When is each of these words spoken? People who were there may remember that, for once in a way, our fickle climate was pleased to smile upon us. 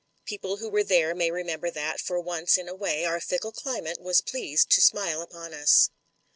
People 0.25 0.57
who 0.57 0.67
were 0.67 0.83
there 0.83 1.13
may 1.13 1.29
remember 1.29 1.69
that, 1.69 2.01
for 2.01 2.19
once 2.19 2.57
in 2.57 2.67
a 2.67 2.73
way, 2.73 3.05
our 3.05 3.19
fickle 3.21 3.51
climate 3.51 4.01
was 4.01 4.19
pleased 4.19 4.71
to 4.71 4.81
smile 4.81 5.21
upon 5.21 5.53
us. 5.53 5.91